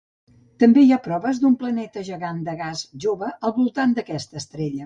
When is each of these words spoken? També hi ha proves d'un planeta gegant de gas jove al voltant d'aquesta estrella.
També 0.63 0.85
hi 0.85 0.93
ha 0.95 0.99
proves 1.07 1.41
d'un 1.43 1.59
planeta 1.63 2.05
gegant 2.09 2.41
de 2.49 2.57
gas 2.65 2.83
jove 3.07 3.33
al 3.51 3.57
voltant 3.63 3.97
d'aquesta 4.01 4.43
estrella. 4.45 4.77